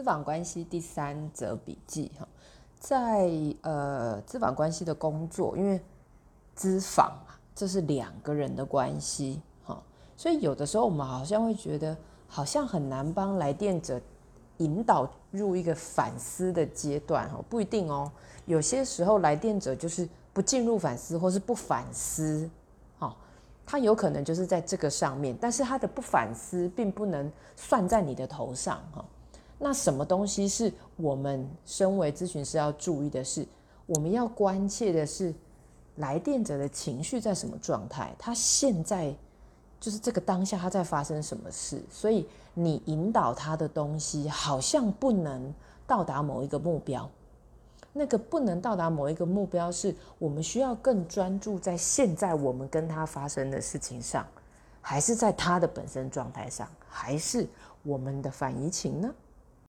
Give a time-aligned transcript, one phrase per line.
[0.00, 2.26] 资访关系第三则笔记哈，
[2.78, 5.78] 在呃资访关系的工作，因为
[6.54, 9.78] 资访嘛，这是两个人的关系哈，
[10.16, 11.94] 所以有的时候我们好像会觉得，
[12.26, 14.00] 好像很难帮来电者
[14.56, 18.10] 引导入一个反思的阶段哈，不一定哦，
[18.46, 22.48] 有些时候来电者就是不进入反思，或是不反思。
[22.98, 23.14] 哈
[23.66, 29.04] 他有可能就是在这个上面，但是他的不反思并不能算在你的头上哈。
[29.62, 33.46] 那什么东西是我们身为咨询师要注意的是，
[33.84, 35.34] 我们要关切的是
[35.96, 39.14] 来电者的情绪在什么状态，他现在
[39.78, 45.54] 就是这个当下他在发生什么事，所以你引导他的东西好像不能
[45.86, 47.08] 到达某一个目标。
[47.92, 54.24] 那个不能到达某一个目标，是我们需要更专注在现在我们跟他发生的事情上，
[54.80, 57.46] 还是在他的本身状态上，还是
[57.82, 59.12] 我们的反移情呢？